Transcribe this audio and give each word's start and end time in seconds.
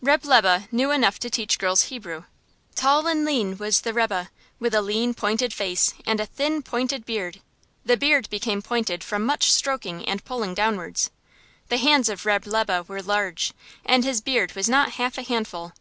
Reb' 0.00 0.24
Lebe 0.24 0.62
knew 0.72 0.90
enough 0.90 1.18
to 1.18 1.28
teach 1.28 1.58
girls 1.58 1.82
Hebrew. 1.82 2.24
Tall 2.74 3.06
and 3.06 3.26
lean 3.26 3.58
was 3.58 3.82
the 3.82 3.92
rebbe, 3.92 4.30
with 4.58 4.74
a 4.74 4.80
lean, 4.80 5.12
pointed 5.12 5.52
face 5.52 5.92
and 6.06 6.18
a 6.18 6.24
thin, 6.24 6.62
pointed 6.62 7.04
beard. 7.04 7.42
The 7.84 7.98
beard 7.98 8.30
became 8.30 8.62
pointed 8.62 9.04
from 9.04 9.26
much 9.26 9.52
stroking 9.52 10.02
and 10.08 10.24
pulling 10.24 10.54
downwards. 10.54 11.10
The 11.68 11.76
hands 11.76 12.08
of 12.08 12.24
Reb' 12.24 12.46
Lebe 12.46 12.88
were 12.88 13.02
large, 13.02 13.52
and 13.84 14.02
his 14.02 14.22
beard 14.22 14.54
was 14.54 14.66
not 14.66 14.92
half 14.92 15.18
a 15.18 15.22
handful. 15.22 15.72